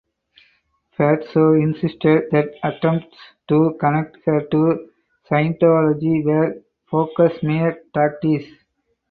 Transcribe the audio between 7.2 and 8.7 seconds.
smear tactics".